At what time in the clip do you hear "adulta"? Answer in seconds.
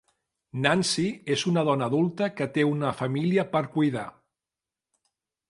1.93-2.31